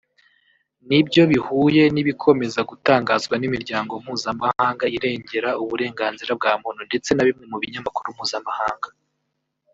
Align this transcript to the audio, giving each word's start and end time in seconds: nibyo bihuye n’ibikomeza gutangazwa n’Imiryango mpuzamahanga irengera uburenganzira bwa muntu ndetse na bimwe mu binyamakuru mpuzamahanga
nibyo 0.87 1.21
bihuye 1.31 1.83
n’ibikomeza 1.93 2.59
gutangazwa 2.69 3.35
n’Imiryango 3.37 3.93
mpuzamahanga 4.03 4.85
irengera 4.95 5.49
uburenganzira 5.63 6.31
bwa 6.39 6.53
muntu 6.61 6.81
ndetse 6.89 7.09
na 7.13 7.23
bimwe 7.27 7.45
mu 7.51 7.57
binyamakuru 7.61 8.07
mpuzamahanga 8.15 8.89